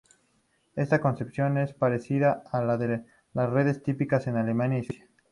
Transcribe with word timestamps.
Esta 0.75 0.99
concepción 0.99 1.59
es 1.59 1.73
parecida 1.75 2.41
a 2.51 2.63
la 2.63 2.75
de 2.79 3.05
las 3.33 3.51
redes 3.51 3.83
típicas 3.83 4.25
en 4.25 4.35
Alemania 4.35 4.79
y 4.79 4.85
Suiza. 4.85 5.05